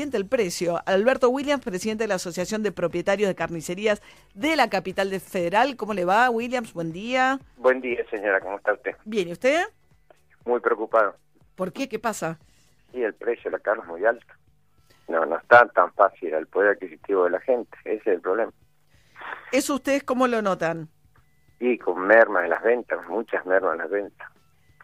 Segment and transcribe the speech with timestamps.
[0.00, 0.80] el precio.
[0.86, 4.00] Alberto Williams, presidente de la Asociación de Propietarios de Carnicerías
[4.34, 5.76] de la capital de Federal.
[5.76, 6.72] ¿Cómo le va, Williams?
[6.72, 7.38] Buen día.
[7.58, 8.40] Buen día, señora.
[8.40, 8.96] ¿Cómo está usted?
[9.04, 9.64] Bien, ¿y usted?
[10.46, 11.14] Muy preocupado.
[11.54, 11.88] ¿Por qué?
[11.88, 12.38] ¿Qué pasa?
[12.92, 14.26] Sí, el precio de la carne es muy alto.
[15.08, 17.76] No, no está tan fácil el poder adquisitivo de la gente.
[17.84, 18.52] Ese es el problema.
[19.52, 20.88] ¿Eso ustedes cómo lo notan?
[21.58, 24.29] Y con mermas en las ventas, muchas mermas en las ventas.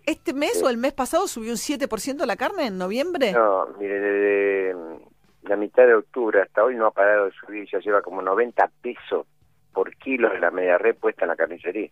[0.06, 3.32] ¿Este mes o el mes pasado subió un 7% la carne en noviembre?
[3.32, 7.68] No, mire, desde mm, la mitad de octubre hasta hoy no ha parado de subir,
[7.68, 9.26] ya lleva como 90 pesos
[9.72, 11.90] por kilo de la media red puesta en la carnicería.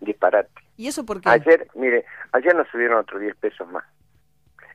[0.00, 0.50] Disparate.
[0.76, 1.28] ¿Y eso por qué?
[1.28, 3.84] Ayer, mire, ayer nos subieron otros 10 pesos más.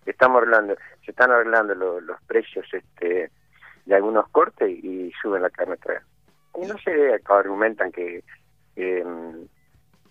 [0.06, 3.30] Estamos arreglando, se están arreglando los precios este
[3.86, 6.04] de algunos cortes y suben la carne otra vez.
[6.56, 8.24] Y no sé, argumentan que
[8.78, 9.42] mm,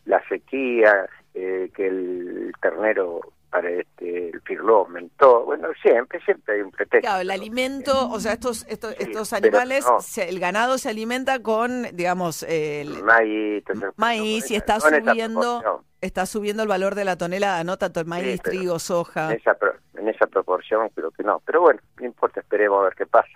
[0.04, 1.08] la sequía,
[1.38, 5.44] eh, que el ternero para este el firlo aumentó.
[5.44, 7.06] Bueno, siempre, siempre hay un pretexto.
[7.06, 9.86] Claro, el alimento, o sea, estos estos, estos animales,
[10.16, 13.64] el ganado se alimenta con, digamos, el maíz,
[13.96, 17.76] maíz y está subiendo está subiendo el valor de la tonelada, ¿no?
[17.76, 19.32] Tanto el maíz, trigo, soja.
[19.32, 19.56] En esa,
[19.98, 21.42] en esa proporción creo que no.
[21.44, 23.28] Pero bueno, no importa, esperemos a ver qué pasa.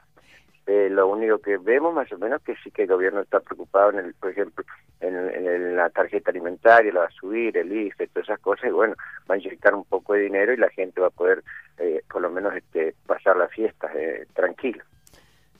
[0.72, 3.90] Eh, lo único que vemos más o menos que sí que el gobierno está preocupado
[3.90, 4.64] en el, por ejemplo,
[5.00, 8.94] en, la tarjeta alimentaria, la va a subir, el IFE, todas esas cosas, y bueno,
[9.28, 11.42] va a inyectar un poco de dinero y la gente va a poder
[11.76, 14.84] eh, por lo menos este, pasar las fiestas eh, tranquilo.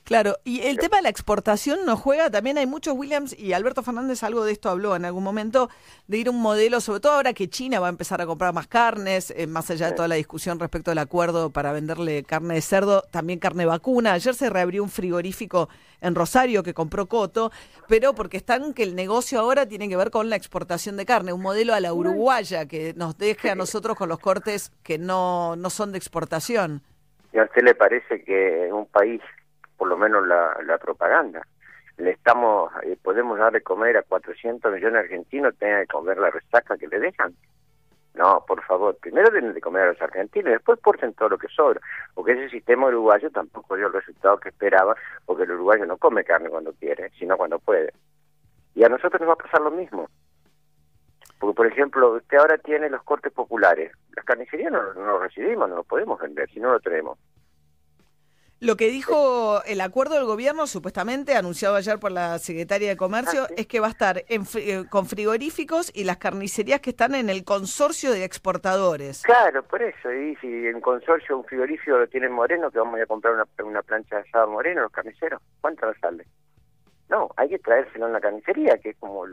[0.03, 3.83] Claro, y el tema de la exportación nos juega, también hay muchos Williams, y Alberto
[3.83, 5.69] Fernández algo de esto habló en algún momento,
[6.07, 8.53] de ir a un modelo, sobre todo ahora que China va a empezar a comprar
[8.53, 12.55] más carnes, eh, más allá de toda la discusión respecto al acuerdo para venderle carne
[12.55, 14.13] de cerdo, también carne vacuna.
[14.13, 15.69] Ayer se reabrió un frigorífico
[16.01, 17.51] en Rosario que compró Coto,
[17.87, 21.31] pero porque están que el negocio ahora tiene que ver con la exportación de carne,
[21.31, 25.55] un modelo a la uruguaya que nos deje a nosotros con los cortes que no,
[25.55, 26.81] no son de exportación.
[27.33, 29.21] ¿Y a usted le parece que un país
[29.81, 31.41] por lo menos la, la propaganda.
[31.97, 36.19] Le estamos, eh, podemos dar de comer a 400 millones de argentinos, tengan que comer
[36.19, 37.33] la resaca que le dejan.
[38.13, 41.47] No, por favor, primero tienen de comer a los argentinos, después porten todo lo que
[41.47, 41.81] sobra,
[42.13, 46.23] porque ese sistema uruguayo tampoco dio el resultado que esperaba, porque el uruguayo no come
[46.23, 47.91] carne cuando quiere, sino cuando puede.
[48.75, 50.07] Y a nosotros nos va a pasar lo mismo.
[51.39, 53.91] Porque, por ejemplo, usted ahora tiene los cortes populares.
[54.15, 57.17] Las carnicerías no, no recibimos, no los podemos vender si no lo tenemos.
[58.63, 63.47] Lo que dijo el acuerdo del gobierno, supuestamente anunciado ayer por la secretaria de Comercio,
[63.49, 67.15] ah, es que va a estar en, eh, con frigoríficos y las carnicerías que están
[67.15, 69.23] en el consorcio de exportadores.
[69.23, 70.13] Claro, por eso.
[70.13, 73.81] Y si en consorcio un frigorífico lo tiene Moreno, que vamos a comprar una, una
[73.81, 76.27] plancha de asado Moreno, los carniceros, ¿cuánto nos sale?
[77.09, 79.25] No, hay que traérselo en la carnicería, que es como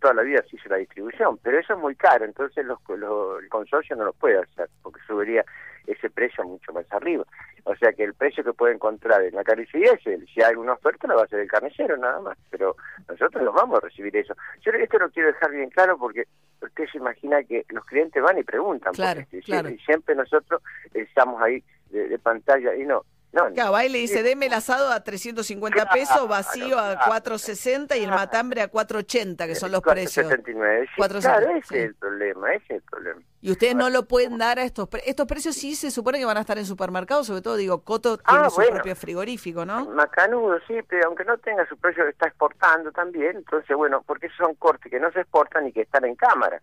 [0.00, 3.48] toda la vida se hizo la distribución, pero eso es muy caro, entonces los, el
[3.48, 5.44] consorcio no lo puede hacer, porque subiría
[5.88, 7.24] ese precio mucho más arriba.
[7.64, 10.50] O sea que el precio que puede encontrar en la carnicería es el, si hay
[10.50, 12.76] alguna oferta lo va a hacer el carnicero nada más, pero
[13.08, 14.34] nosotros no vamos a recibir eso.
[14.62, 16.24] Yo esto lo quiero dejar bien claro porque
[16.60, 20.62] usted se imagina que los clientes van y preguntan, claro, porque Siempre, nosotros
[20.92, 25.90] estamos ahí de pantalla y no, no, claro, le dice, deme el asado a 350
[25.90, 30.26] pesos, vacío a 460 y el matambre a 480, que son los precios.
[30.26, 30.88] 479.
[31.20, 33.20] claro, ese es el problema, ese es el problema.
[33.42, 35.10] Y ustedes no lo pueden dar a estos precios.
[35.10, 38.16] Estos precios sí se supone que van a estar en supermercados, sobre todo, digo, Coto
[38.16, 39.84] tiene ah, su propio frigorífico, ¿no?
[39.90, 43.36] Macanudo, sí, pero aunque no tenga su precio, está exportando también.
[43.36, 46.62] Entonces, bueno, porque esos son cortes que no se exportan y que están en cámara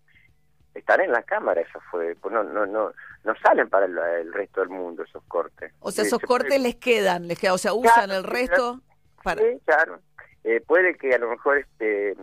[0.76, 2.92] están en la cámara, eso fue, pues no, no, no,
[3.25, 5.74] no salen para el, resto del mundo esos cortes.
[5.80, 8.81] O sea, esos cortes les quedan, les queda, o sea, usan el resto
[9.24, 9.41] para...
[9.41, 10.00] Sí, claro.
[10.44, 12.16] Eh, puede que a lo mejor este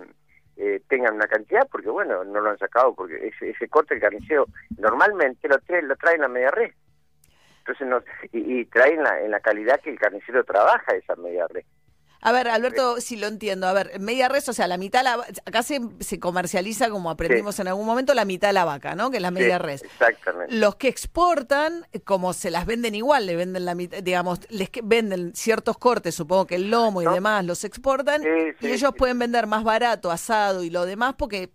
[0.56, 4.00] eh, tengan una cantidad, porque bueno, no lo han sacado, porque ese, ese corte el
[4.00, 4.46] carnicero
[4.78, 6.70] normalmente lo trae, lo traen a media red.
[7.58, 8.02] Entonces, no,
[8.32, 11.64] y, y traen la, en la calidad que el carnicero trabaja esa media red.
[12.24, 13.66] A ver, Alberto, si lo entiendo.
[13.66, 17.58] A ver, media res, o sea, la mitad, la, acá se, se comercializa, como aprendimos
[17.58, 19.10] en algún momento, la mitad de la vaca, ¿no?
[19.10, 19.82] Que es la media res.
[19.82, 20.54] Exactamente.
[20.54, 25.34] Los que exportan, como se las venden igual, le venden la mitad, digamos, les venden
[25.34, 28.22] ciertos cortes, supongo que el lomo y demás, los exportan,
[28.60, 31.50] y ellos pueden vender más barato, asado y lo demás, porque,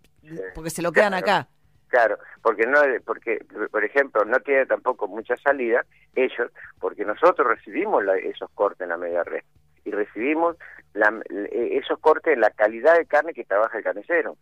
[0.54, 1.48] porque se lo quedan acá.
[1.88, 3.38] Claro, porque no, porque
[3.70, 8.98] por ejemplo no tiene tampoco mucha salida ellos, porque nosotros recibimos esos cortes en la
[8.98, 9.42] media red
[9.88, 10.56] y recibimos
[10.94, 14.36] e, esos cortes en la calidad de carne que trabaja el carnicero.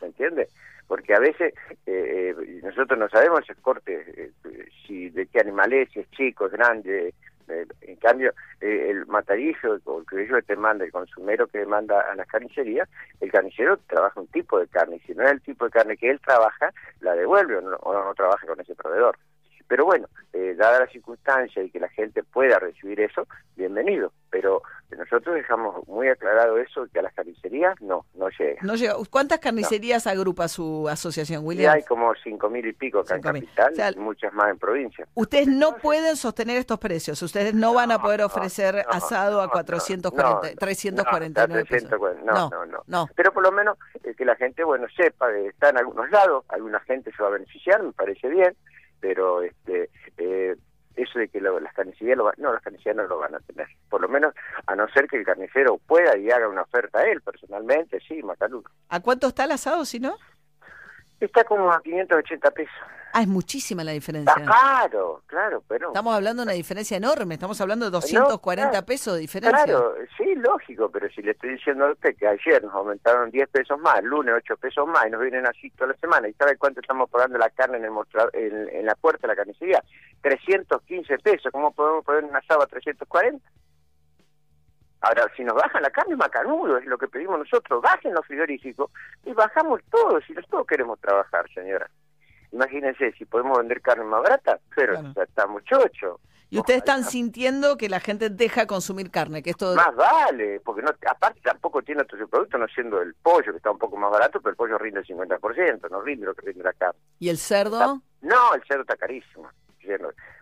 [0.00, 0.48] ¿Me entiende?
[0.86, 1.54] Porque a veces
[1.86, 4.30] eh, eh, nosotros no sabemos esos cortes, eh,
[4.86, 7.14] si de qué animal es, si es chico, es grande.
[7.82, 12.26] en cambio, el matarillo o el que te manda, el consumero que manda a las
[12.26, 12.88] carnicerías,
[13.20, 15.96] el carnicero trabaja un tipo de carne y si no es el tipo de carne
[15.96, 19.18] que él trabaja, la devuelve o no, trabaja con ese proveedor.
[19.68, 24.12] Pero bueno, eh, dada la circunstancia y que la gente pueda recibir eso, bienvenido.
[25.14, 28.60] Nosotros dejamos muy aclarado eso, que a las carnicerías no, no llega.
[28.62, 28.94] No llega.
[29.08, 31.72] ¿Cuántas carnicerías agrupa su asociación, William?
[31.72, 35.06] hay como cinco mil y pico acá en capital, muchas más en provincia.
[35.14, 40.56] Ustedes no pueden sostener estos precios, ustedes no, van a poder ofrecer asado a 440,
[40.58, 41.90] 349 pesos.
[42.24, 45.68] No, no, no, Pero por lo menos eh, que la gente, bueno, sepa, que está
[45.68, 48.56] en algunos lados, alguna gente se va a beneficiar, me parece bien,
[48.98, 50.56] pero este eh,
[50.96, 54.00] eso de que las carnicerías lo no las carnicerías no lo van a tener por
[54.00, 54.34] lo menos
[54.66, 58.22] a no ser que el carnicero pueda y haga una oferta a él personalmente sí
[58.22, 60.16] Macaluno ¿a cuánto está el asado si no?
[61.20, 62.74] Está como a 580 pesos.
[63.16, 64.34] Ah, es muchísima la diferencia.
[64.34, 65.86] claro, claro, pero...
[65.86, 69.62] Estamos hablando de una diferencia enorme, estamos hablando de 240 pesos de diferencia.
[69.62, 73.48] Claro, sí, lógico, pero si le estoy diciendo a usted que ayer nos aumentaron 10
[73.50, 76.56] pesos más, lunes 8 pesos más, y nos vienen así toda la semana, ¿y sabe
[76.56, 79.80] cuánto estamos pagando la carne en, el en, la puerta de la carnicería?
[80.20, 83.48] 315 pesos, ¿cómo podemos poner una a 340?
[85.02, 88.90] Ahora, si nos bajan la carne, macanudo, es lo que pedimos nosotros, bajen los frigoríficos
[89.24, 91.88] y bajamos todos, si los todos queremos trabajar, señora.
[92.54, 96.20] Imagínense, si podemos vender carne más barata, pero ya estamos chocho.
[96.50, 99.74] Y ustedes están sintiendo que la gente deja consumir carne, que esto...
[99.74, 103.72] Más vale, porque no, aparte tampoco tiene otro producto, no siendo el pollo, que está
[103.72, 106.62] un poco más barato, pero el pollo rinde el 50%, no rinde lo que rinde
[106.62, 107.00] la carne.
[107.18, 108.00] ¿Y el cerdo?
[108.20, 109.48] no, el cerdo está carísimo.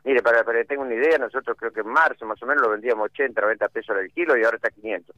[0.05, 2.63] Mire, para, para que tenga una idea, nosotros creo que en marzo más o menos
[2.63, 5.17] lo vendíamos 80, 90 pesos el kilo y ahora está 500.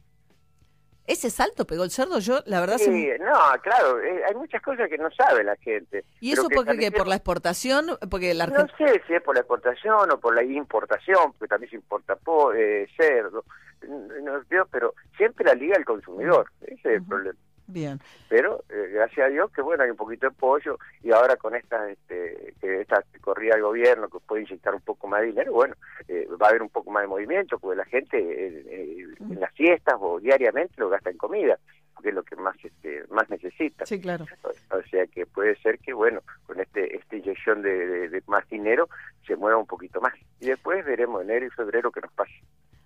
[1.07, 2.19] ¿Ese salto pegó el cerdo?
[2.19, 2.77] Yo, la verdad...
[2.77, 6.03] Sí, no, claro, eh, hay muchas cosas que no sabe la gente.
[6.19, 6.91] ¿Y eso porque?
[6.91, 7.97] ¿Por la exportación?
[8.09, 11.69] porque la No sé si es por la exportación o por la importación, porque también
[11.69, 12.17] se importa
[12.55, 13.43] eh, cerdo,
[13.87, 17.37] no, pero siempre la liga al consumidor, ese es el problema.
[17.67, 17.99] Bien.
[18.29, 21.55] Pero eh, gracias a Dios que bueno, hay un poquito de pollo y ahora con
[21.55, 25.53] esta este, que esta corrida del gobierno que puede inyectar un poco más de dinero,
[25.53, 25.75] bueno,
[26.07, 29.51] eh, va a haber un poco más de movimiento porque la gente eh, en las
[29.53, 31.57] fiestas o diariamente lo gasta en comida,
[31.93, 33.85] porque es lo que más este, más necesita.
[33.85, 34.25] Sí, claro.
[34.43, 38.89] O, sea que puede ser que bueno, con este esta inyección de, de más dinero
[39.25, 42.33] se mueva un poquito más y después veremos enero y febrero qué nos pasa.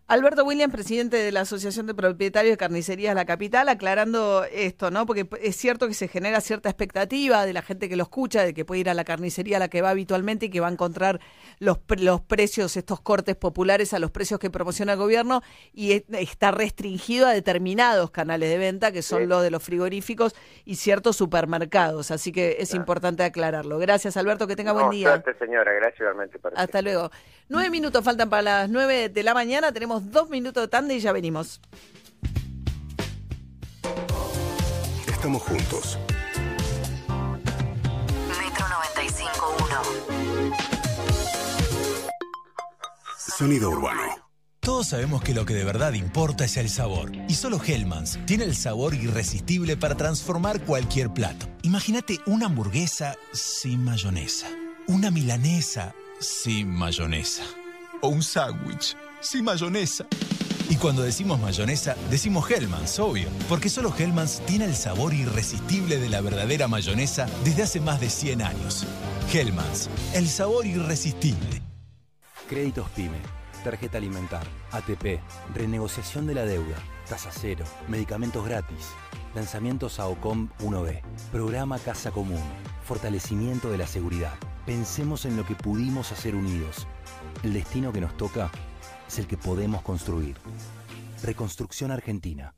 [0.09, 5.05] Alberto William, presidente de la Asociación de Propietarios de Carnicerías La Capital, aclarando esto, ¿no?
[5.05, 8.55] Porque es cierto que se genera cierta expectativa de la gente que lo escucha, de
[8.55, 10.71] que puede ir a la carnicería a la que va habitualmente y que va a
[10.71, 11.19] encontrar
[11.59, 16.49] los, los precios, estos cortes populares a los precios que promociona el gobierno y está
[16.49, 20.35] restringido a determinados canales de venta, que son los de los frigoríficos
[20.65, 22.09] y ciertos supermercados.
[22.09, 23.77] Así que es importante aclararlo.
[23.77, 25.09] Gracias, Alberto, que tenga buen día.
[25.09, 25.71] Suerte, señora.
[25.71, 26.39] Gracias, igualmente.
[26.55, 27.11] Hasta luego.
[27.51, 29.71] Nueve minutos faltan para las nueve de la mañana.
[29.71, 31.59] Tenemos dos minutos de tanda y ya venimos.
[35.07, 35.97] Estamos juntos.
[38.27, 40.55] Metro 95.1.
[43.17, 44.29] Sonido urbano.
[44.59, 47.11] Todos sabemos que lo que de verdad importa es el sabor.
[47.27, 51.47] Y solo Hellmann's tiene el sabor irresistible para transformar cualquier plato.
[51.63, 54.45] Imagínate una hamburguesa sin mayonesa.
[54.87, 57.43] Una milanesa sin mayonesa.
[58.01, 60.05] O un sándwich sin mayonesa.
[60.69, 66.09] Y cuando decimos mayonesa, decimos Hellmann's, obvio, porque solo Hellmann's tiene el sabor irresistible de
[66.09, 68.85] la verdadera mayonesa desde hace más de 100 años.
[69.33, 71.63] Hellmann's, el sabor irresistible.
[72.47, 73.19] Créditos PYME,
[73.63, 75.19] tarjeta alimentar, ATP,
[75.55, 76.77] renegociación de la deuda,
[77.07, 78.87] tasa cero, medicamentos gratis,
[79.33, 81.01] lanzamientos a OCOM 1B,
[81.31, 82.41] programa Casa Común,
[82.83, 84.33] fortalecimiento de la seguridad.
[84.65, 86.87] Pensemos en lo que pudimos hacer unidos.
[87.43, 88.51] El destino que nos toca
[89.07, 90.35] es el que podemos construir.
[91.23, 92.53] Reconstrucción Argentina.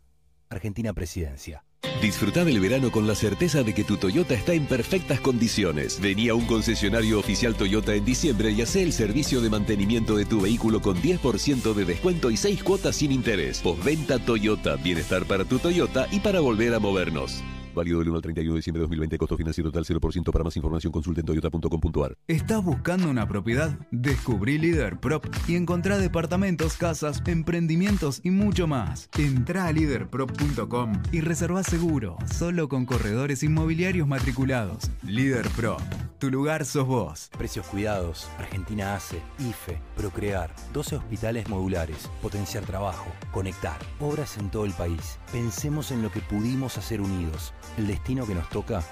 [0.50, 1.63] Argentina Presidencia.
[2.01, 6.00] Disfruta del verano con la certeza de que tu Toyota está en perfectas condiciones.
[6.01, 10.25] Venía a un concesionario oficial Toyota en diciembre y hace el servicio de mantenimiento de
[10.25, 13.60] tu vehículo con 10% de descuento y 6 cuotas sin interés.
[13.60, 14.75] Postventa Toyota.
[14.77, 17.43] Bienestar para tu Toyota y para volver a movernos.
[17.75, 19.17] Válido del 1 al 31 de diciembre de 2020.
[19.17, 20.31] Costo financiero total 0%.
[20.31, 22.17] Para más información consulte en toyota.com.ar.
[22.27, 23.77] ¿Estás buscando una propiedad?
[23.91, 29.09] Descubrí Líder Prop y encontrá departamentos, casas, emprendimientos y mucho más.
[29.17, 34.89] Entrá a líderprop.com y reserva seguro, solo con corredores inmobiliarios matriculados.
[35.03, 35.81] Líder Prop.
[36.21, 37.31] Tu lugar sos vos.
[37.35, 38.29] Precios cuidados.
[38.37, 39.19] Argentina ACE.
[39.39, 39.81] IFE.
[39.97, 40.53] Procrear.
[40.71, 42.11] 12 hospitales modulares.
[42.21, 43.11] Potenciar trabajo.
[43.31, 43.79] Conectar.
[43.99, 45.17] Obras en todo el país.
[45.31, 47.55] Pensemos en lo que pudimos hacer unidos.
[47.75, 48.83] El destino que nos toca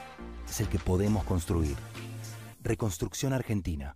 [0.49, 1.75] es el que podemos construir.
[2.63, 3.95] Reconstrucción Argentina.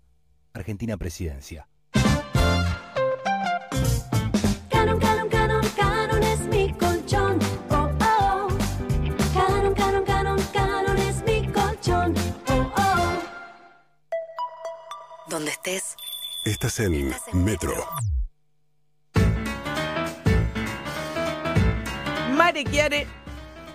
[0.53, 1.67] Argentina Presidencia.
[16.63, 17.73] Estás en Metro.
[22.37, 23.05] Mare Chiare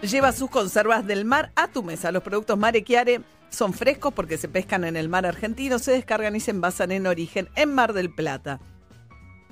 [0.00, 2.10] lleva sus conservas del mar a tu mesa.
[2.12, 6.34] Los productos Mare Chiare son frescos porque se pescan en el mar argentino, se descargan
[6.34, 8.58] y se envasan en origen en Mar del Plata.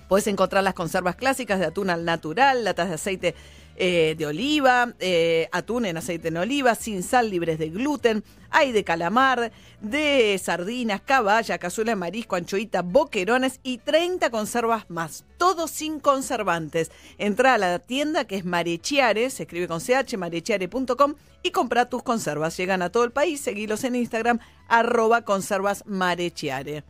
[0.09, 3.35] Puedes encontrar las conservas clásicas de atún al natural, latas de aceite
[3.77, 8.25] eh, de oliva, eh, atún en aceite en oliva, sin sal, libres de gluten.
[8.51, 15.25] Hay de calamar, de sardinas, caballa, cazuela de marisco, anchoita, boquerones y 30 conservas más.
[15.37, 16.91] Todo sin conservantes.
[17.19, 22.03] Entra a la tienda que es Marechiare, se escribe con ch, marechiare.com y compra tus
[22.03, 22.57] conservas.
[22.57, 26.85] Llegan a todo el país, seguilos en Instagram, arroba conservas marechiare.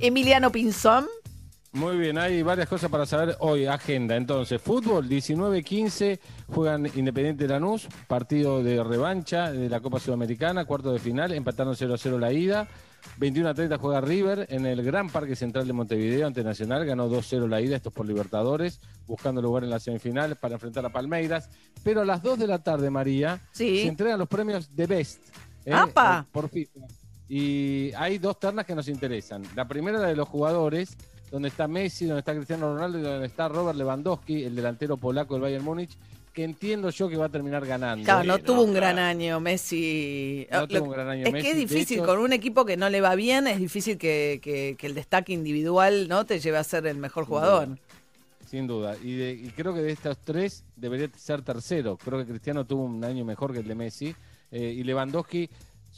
[0.00, 1.06] Emiliano Pinzón.
[1.74, 3.64] Muy bien, hay varias cosas para saber hoy.
[3.64, 4.14] Agenda.
[4.14, 10.98] Entonces, fútbol, 19-15, juegan Independiente Lanús, partido de revancha de la Copa Sudamericana, cuarto de
[10.98, 12.68] final, empataron 0-0 la ida.
[13.18, 17.60] 21-30 juega River en el Gran Parque Central de Montevideo ante Nacional, ganó 2-0 la
[17.62, 21.48] ida, esto es por Libertadores, buscando lugar en la semifinal para enfrentar a Palmeiras.
[21.82, 23.78] Pero a las 2 de la tarde, María, Sí.
[23.82, 25.20] se entregan los premios de Best.
[25.64, 25.72] ¿eh?
[25.72, 26.26] ¡Apa!
[26.30, 26.80] Por FIFA.
[27.28, 29.42] Y hay dos ternas que nos interesan.
[29.56, 30.96] La primera, la de los jugadores,
[31.32, 35.34] donde está Messi, donde está Cristiano Ronaldo y donde está Robert Lewandowski, el delantero polaco
[35.34, 35.96] del Bayern Múnich,
[36.32, 38.04] que entiendo yo que va a terminar ganando.
[38.04, 40.46] Claro, no tuvo un gran año Messi.
[40.50, 42.64] No Lo- tuvo un gran año es Messi, que es difícil, hecho- con un equipo
[42.64, 46.38] que no le va bien, es difícil que, que- que el destaque individual no te
[46.38, 47.78] lleve a ser el mejor jugador.
[48.46, 48.96] Sin duda.
[49.02, 51.96] Y, de- y creo que de estos tres debería ser tercero.
[51.96, 54.14] Creo que Cristiano tuvo un año mejor que el de Messi.
[54.50, 55.48] Eh, y Lewandowski,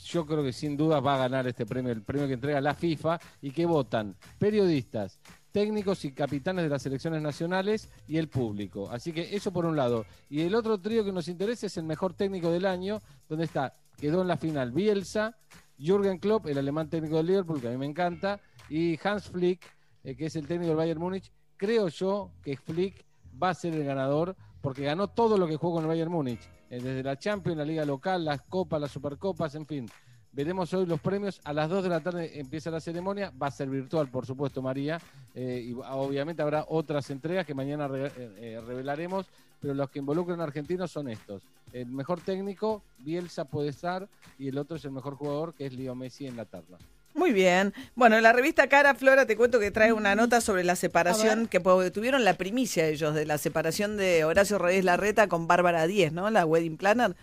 [0.06, 2.74] yo creo que sin duda va a ganar este premio, el premio que entrega la
[2.74, 5.20] FIFA y que votan periodistas,
[5.52, 8.90] técnicos y capitanes de las selecciones nacionales y el público.
[8.90, 10.04] Así que eso por un lado.
[10.28, 13.76] Y el otro trío que nos interesa es el mejor técnico del año, donde está,
[13.96, 15.36] quedó en la final Bielsa,
[15.78, 19.64] Jürgen Klopp, el alemán técnico del Liverpool, que a mí me encanta, y Hans Flick,
[20.02, 21.30] eh, que es el técnico del Bayern Múnich.
[21.56, 23.04] Creo yo que Flick
[23.40, 26.40] va a ser el ganador porque ganó todo lo que jugó con el Bayern Múnich,
[26.80, 29.86] desde la Champions, la Liga Local, las Copas, las Supercopas, en fin.
[30.34, 31.40] Veremos hoy los premios.
[31.44, 33.32] A las 2 de la tarde empieza la ceremonia.
[33.40, 35.00] Va a ser virtual, por supuesto, María.
[35.34, 39.26] eh, y obviamente habrá otras entregas que mañana eh, eh, revelaremos.
[39.60, 41.42] Pero los que involucran a argentinos son estos.
[41.72, 44.08] El mejor técnico, Bielsa puede estar.
[44.36, 46.78] Y el otro es el mejor jugador, que es Leo Messi en la terna.
[47.14, 47.72] Muy bien.
[47.94, 51.46] Bueno, en la revista Cara Flora te cuento que trae una nota sobre la separación
[51.46, 56.12] que tuvieron la primicia ellos de la separación de Horacio Reyes Larreta con Bárbara Díez,
[56.12, 56.28] ¿no?
[56.30, 57.14] La wedding planner.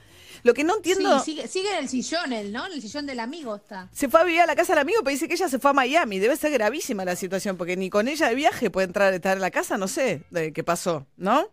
[0.43, 1.19] Lo que no entiendo.
[1.19, 2.65] Sí, sigue, sigue en el sillón él, ¿no?
[2.65, 3.89] En el sillón del amigo está.
[3.91, 5.71] Se fue a vivir a la casa del amigo, pero dice que ella se fue
[5.71, 6.19] a Miami.
[6.19, 9.41] Debe ser gravísima la situación, porque ni con ella de viaje puede entrar estar en
[9.41, 11.49] la casa, no sé de qué pasó, ¿no?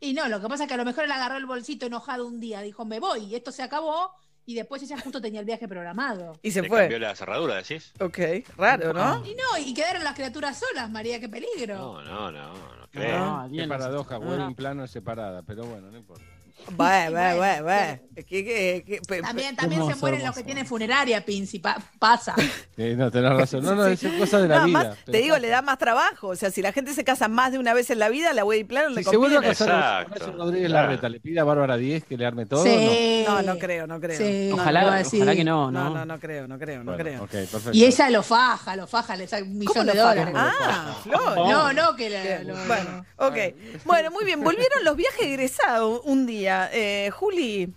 [0.00, 2.26] Y no, lo que pasa es que a lo mejor él agarró el bolsito enojado
[2.26, 4.12] un día, dijo, me voy, y esto se acabó,
[4.46, 6.32] y después ella justo tenía el viaje programado.
[6.42, 6.80] Y se Le fue.
[6.80, 7.92] cambió la cerradura, decís?
[8.00, 8.18] Ok,
[8.56, 9.24] raro, ¿no?
[9.26, 11.76] Y no, y quedaron las criaturas solas, María, qué peligro.
[11.76, 13.16] No, no, no, no creo.
[13.24, 16.24] Ah, Qué paradoja, wedding plano separada, pero bueno, no importa.
[16.76, 17.98] Bueno, bueno, bueno,
[19.22, 22.34] También, también se mueren los que tienen funeraria, Pinci, pa- pasa.
[22.78, 23.62] Eh, no, tenés razón.
[23.62, 24.78] No, no, es cosa de la Nada vida.
[24.78, 26.28] más, te digo, le da más trabajo.
[26.28, 28.44] O sea, si la gente se casa más de una vez en la vida, la
[28.46, 30.86] wedding planner le Si se vuelve a casar Horacio Rodríguez claro.
[30.88, 32.64] Larreta, ¿le pide a Bárbara Díez que le arme todo?
[32.64, 33.24] Sí.
[33.28, 34.16] No, no creo, no creo.
[34.16, 35.20] Sí, No, Ojalá, a decir.
[35.20, 35.94] ojalá que no, no, ¿no?
[35.96, 37.22] no, no creo, no creo, no Bueno, creo.
[37.24, 37.70] ok, perfecto.
[37.72, 40.34] Y ella lo faja, lo faja, le saca un ¿Cómo millón de dólares.
[40.36, 41.36] Ah, Flor.
[41.36, 43.36] No, no, que la- lo- Bueno, ok.
[43.84, 44.42] Bueno, muy bien.
[44.42, 46.51] Volvieron los viajes egresados un día.
[46.72, 47.72] Eh, Juli.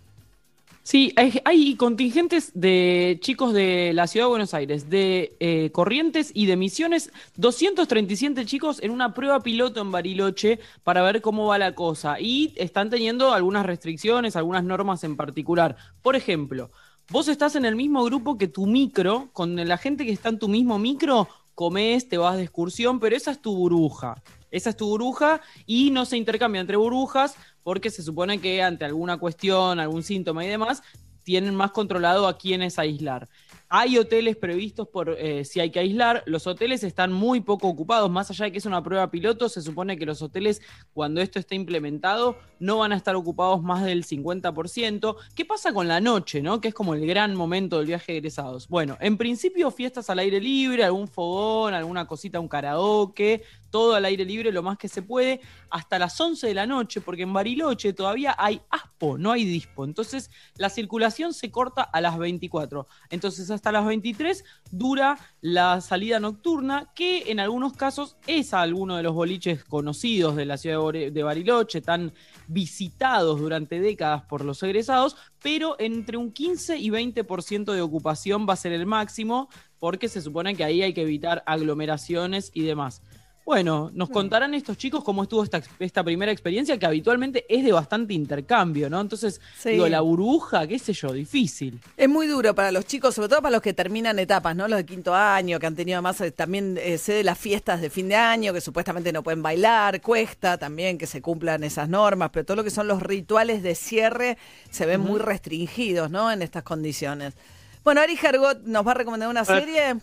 [0.83, 6.45] Sí, hay, contingentes de chicos de la Ciudad de Buenos Aires, de eh, Corrientes y
[6.45, 11.73] de Misiones, 237 chicos en una prueba piloto en Bariloche para ver cómo va la
[11.73, 12.19] cosa.
[12.19, 15.75] Y están teniendo algunas restricciones, algunas normas en particular.
[16.03, 16.69] Por ejemplo,
[17.09, 20.37] vos estás en el mismo grupo que tu micro, con la gente que está en
[20.37, 24.21] tu mismo micro, comes, te vas de excursión, pero esa es tu burbuja.
[24.51, 28.85] Esa es tu burbuja y no se intercambia entre burbujas porque se supone que ante
[28.85, 30.83] alguna cuestión, algún síntoma y demás,
[31.23, 33.27] tienen más controlado a quiénes aislar.
[33.67, 36.21] Hay hoteles previstos por eh, si hay que aislar.
[36.27, 38.11] Los hoteles están muy poco ocupados.
[38.11, 40.61] Más allá de que es una prueba piloto, se supone que los hoteles,
[40.93, 45.15] cuando esto esté implementado, no van a estar ocupados más del 50%.
[45.33, 46.61] ¿Qué pasa con la noche, no?
[46.61, 48.67] Que es como el gran momento del viaje de egresados.
[48.67, 53.41] Bueno, en principio, fiestas al aire libre, algún fogón, alguna cosita, un karaoke,
[53.75, 57.01] todo al aire libre lo más que se puede, hasta las 11 de la noche,
[57.01, 59.83] porque en Bariloche todavía hay ASPO, no hay DISPO.
[59.83, 62.87] Entonces, la circulación se corta a las 24.
[63.09, 68.95] Entonces, hasta las 23 dura la salida nocturna, que en algunos casos es a alguno
[68.95, 72.13] de los boliches conocidos de la ciudad de Bariloche, tan
[72.47, 78.53] visitados durante décadas por los egresados, pero entre un 15 y 20% de ocupación va
[78.53, 83.01] a ser el máximo, porque se supone que ahí hay que evitar aglomeraciones y demás.
[83.45, 87.71] Bueno, nos contarán estos chicos cómo estuvo esta, esta primera experiencia, que habitualmente es de
[87.71, 88.99] bastante intercambio, ¿no?
[88.99, 89.69] Entonces, Sí.
[89.69, 91.79] digo, la burbuja, qué sé yo, difícil.
[91.95, 94.67] Es muy duro para los chicos, sobre todo para los que terminan etapas, ¿no?
[94.67, 97.81] Los de quinto año, que han tenido más, eh, también eh, sé de las fiestas
[97.81, 101.87] de fin de año, que supuestamente no pueden bailar, cuesta también que se cumplan esas
[101.87, 104.39] normas, pero todo lo que son los rituales de cierre
[104.71, 106.31] se ven muy restringidos, ¿no?
[106.31, 107.35] En estas condiciones.
[107.83, 109.97] Bueno, Ari Jargot nos va a recomendar una serie.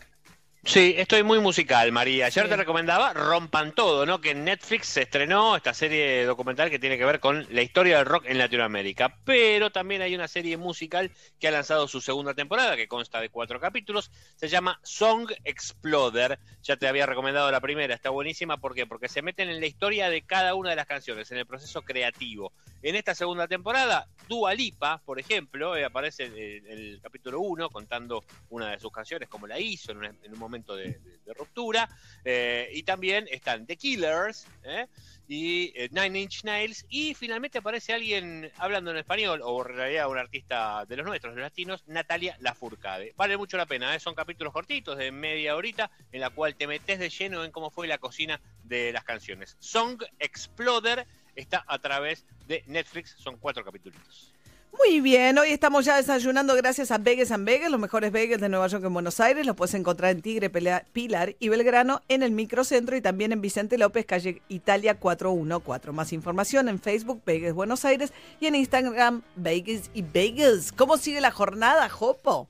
[0.65, 2.27] Sí, estoy muy musical, María.
[2.27, 4.21] Ayer te recomendaba Rompan Todo, ¿no?
[4.21, 7.97] Que en Netflix se estrenó esta serie documental que tiene que ver con la historia
[7.97, 9.19] del rock en Latinoamérica.
[9.25, 13.29] Pero también hay una serie musical que ha lanzado su segunda temporada, que consta de
[13.29, 14.13] cuatro capítulos.
[14.37, 16.39] Se llama Song Exploder.
[16.63, 18.59] Ya te había recomendado la primera, está buenísima.
[18.59, 18.87] ¿Por qué?
[18.87, 21.83] Porque se meten en la historia de cada una de las canciones, en el proceso
[21.83, 22.53] creativo.
[22.85, 28.25] En esta segunda temporada, Dua Lipa, por ejemplo, eh, aparece en el, capítulo 1 contando
[28.49, 30.99] una de sus canciones, como la hizo en, un momento de,
[31.39, 31.89] ruptura.
[32.25, 34.89] Eh, y también están The Killers ¿eh?
[35.29, 36.85] y Nine Inch Nails.
[36.89, 41.35] Y finalmente aparece alguien hablando en español, o en realidad un artista de los nuestros,
[41.37, 43.15] de los latinos, Natalia Lafourcade.
[43.17, 46.99] Vale mucho la pena, son capítulos cortitos de media horita, en la cual te metes
[46.99, 49.57] de lleno en cómo fue la cocina de las canciones.
[49.61, 54.33] Song Exploder está a través de Netflix, son cuatro capítulos.
[54.79, 58.49] Muy bien, hoy estamos ya desayunando gracias a Vegas and Vegas, los mejores bagels de
[58.49, 59.45] Nueva York en Buenos Aires.
[59.45, 63.77] Los puedes encontrar en Tigre, Pilar y Belgrano, en el microcentro y también en Vicente
[63.77, 65.93] López, calle Italia 414.
[65.93, 70.73] Más información en Facebook, Vegas Buenos Aires, y en Instagram, Vegas y Vegas.
[70.73, 72.49] ¿Cómo sigue la jornada, Jopo?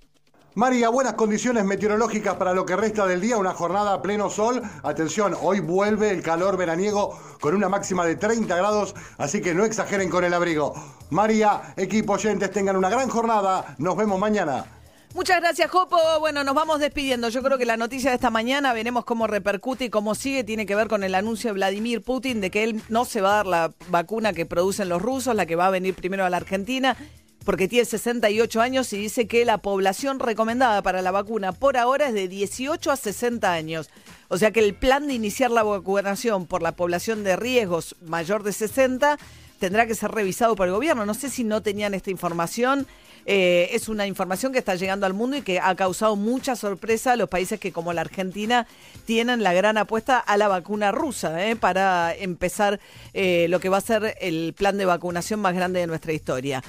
[0.54, 4.61] María, buenas condiciones meteorológicas para lo que resta del día, una jornada a pleno sol.
[4.82, 9.64] Atención, hoy vuelve el calor veraniego con una máxima de 30 grados, así que no
[9.64, 10.75] exageren con el abrigo.
[11.09, 13.76] María, equipo oyentes, tengan una gran jornada.
[13.78, 14.66] Nos vemos mañana.
[15.14, 15.97] Muchas gracias, Jopo.
[16.21, 17.30] Bueno, nos vamos despidiendo.
[17.30, 20.66] Yo creo que la noticia de esta mañana, veremos cómo repercute y cómo sigue, tiene
[20.66, 23.37] que ver con el anuncio de Vladimir Putin de que él no se va a
[23.37, 26.36] dar la vacuna que producen los rusos, la que va a venir primero a la
[26.36, 26.97] Argentina,
[27.45, 32.09] porque tiene 68 años y dice que la población recomendada para la vacuna por ahora
[32.09, 33.91] es de 18 a 60 años.
[34.28, 38.43] O sea que el plan de iniciar la vacunación por la población de riesgos mayor
[38.43, 39.19] de 60
[39.59, 41.07] tendrá que ser revisado por el gobierno.
[41.07, 42.87] No sé si no tenían esta información.
[43.26, 47.13] Eh, es una información que está llegando al mundo y que ha causado mucha sorpresa
[47.13, 48.67] a los países que, como la Argentina,
[49.04, 52.80] tienen la gran apuesta a la vacuna rusa eh, para empezar
[53.15, 56.63] eh, lo que va a ser el plan de vacunación más grande de nuestra historia.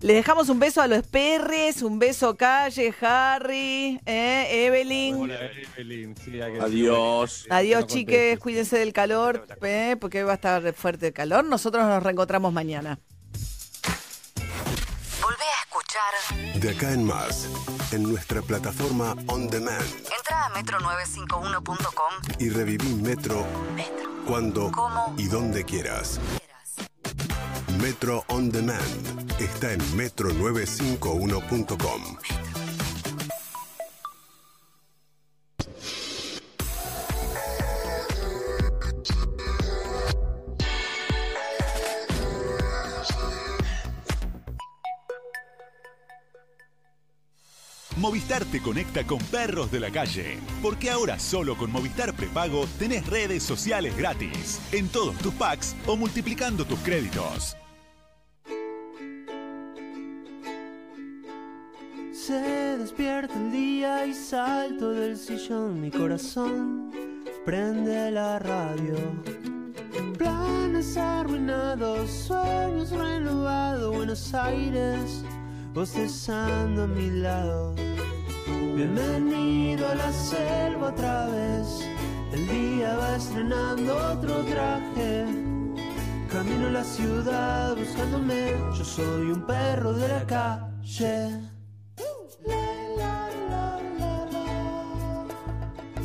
[0.00, 5.28] Les dejamos un beso a los perres, un beso Calle, Harry, eh, Evelyn.
[5.76, 7.46] Evelyn, sí, hay que- Adiós.
[7.50, 11.44] Adiós, No chiques, cuídense del calor, eh, porque hoy va a estar fuerte el calor.
[11.44, 12.98] Nosotros nos reencontramos mañana.
[15.98, 16.60] Escuchar.
[16.60, 17.48] De acá en más,
[17.92, 19.82] en nuestra plataforma On Demand.
[20.16, 22.14] Entra a metro951.com.
[22.38, 23.44] Y reviví Metro
[24.26, 25.14] cuando ¿Cómo?
[25.16, 26.20] y donde quieras.
[27.80, 32.18] Metro On Demand está en metro951.com.
[48.28, 53.06] Movistar te conecta con perros de la calle, porque ahora solo con Movistar Prepago tenés
[53.06, 57.56] redes sociales gratis, en todos tus packs o multiplicando tus créditos.
[62.12, 62.34] Se
[62.76, 65.80] despierta el día y salto del sillón.
[65.80, 66.92] Mi corazón
[67.46, 68.96] prende la radio.
[70.18, 73.96] Planes arruinados, sueños renovados.
[73.96, 75.24] Buenos Aires,
[75.72, 77.87] bostezando a mi lado.
[78.78, 81.84] Bienvenido a la selva otra vez.
[82.32, 85.24] El día va estrenando otro traje.
[86.30, 88.52] Camino a la ciudad buscándome.
[88.78, 91.40] Yo soy un perro de la calle.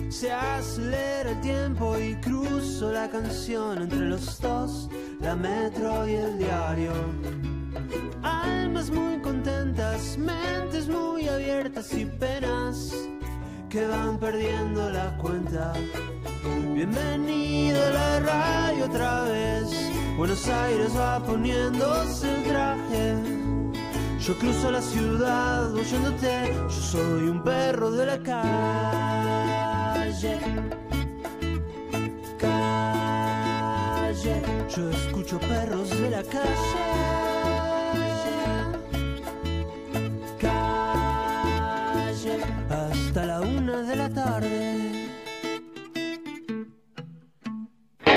[0.10, 4.90] Se acelera el tiempo y cruzo la canción entre los dos,
[5.22, 6.94] la metro y el diario.
[8.24, 11.13] Almas muy contentas, mentes muy
[11.64, 12.94] abiertas y penas
[13.70, 15.72] que van perdiendo la cuenta.
[16.74, 19.70] Bienvenido a la radio otra vez.
[20.18, 23.16] Buenos Aires va poniéndose el traje.
[24.20, 26.54] Yo cruzo la ciudad oyéndote.
[26.54, 30.40] Yo soy un perro de la calle.
[32.38, 34.42] Calle.
[34.76, 37.33] Yo escucho perros de la calle.